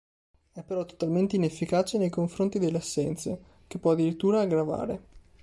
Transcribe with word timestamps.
È 0.51 0.63
però 0.63 0.83
totalmente 0.83 1.35
inefficace 1.35 1.99
nei 1.99 2.09
confronti 2.09 2.57
delle 2.57 2.77
assenze, 2.79 3.39
che 3.67 3.77
può 3.77 3.91
addirittura 3.91 4.41
aggravare. 4.41 5.01